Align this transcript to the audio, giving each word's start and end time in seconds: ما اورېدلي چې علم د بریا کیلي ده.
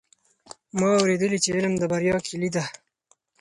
ما 0.79 0.89
اورېدلي 0.99 1.37
چې 1.43 1.49
علم 1.57 1.73
د 1.77 1.83
بریا 1.91 2.15
کیلي 2.27 2.49
ده. 2.55 2.63